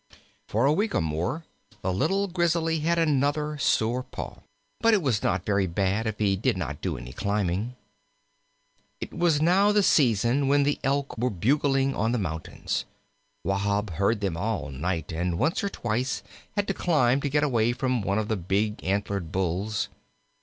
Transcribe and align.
For 0.47 0.65
a 0.65 0.73
week 0.73 0.95
or 0.95 1.01
more 1.01 1.45
the 1.83 1.93
little 1.93 2.27
Grizzly 2.27 2.79
had 2.79 2.97
another 2.97 3.59
sore 3.59 4.01
paw, 4.01 4.37
but 4.79 4.95
it 4.95 5.01
was 5.03 5.21
not 5.21 5.45
very 5.45 5.67
bad 5.67 6.07
if 6.07 6.17
he 6.17 6.35
did 6.35 6.57
not 6.57 6.81
do 6.81 6.97
any 6.97 7.13
climbing. 7.13 7.75
It 8.99 9.13
was 9.13 9.43
now 9.43 9.71
the 9.71 9.83
season 9.83 10.47
when 10.47 10.63
the 10.63 10.79
Elk 10.83 11.15
were 11.19 11.29
bugling 11.29 11.93
on 11.95 12.13
the 12.13 12.17
mountains. 12.17 12.85
Wahb 13.43 13.91
heard 13.91 14.21
them 14.21 14.35
all 14.35 14.69
night, 14.71 15.11
and 15.11 15.37
once 15.37 15.63
or 15.63 15.69
twice 15.69 16.23
had 16.55 16.67
to 16.69 16.73
climb 16.73 17.21
to 17.21 17.29
get 17.29 17.43
away 17.43 17.71
from 17.71 18.01
one 18.01 18.17
of 18.17 18.27
the 18.27 18.35
big 18.35 18.83
antlered 18.83 19.31
Bulls. 19.31 19.87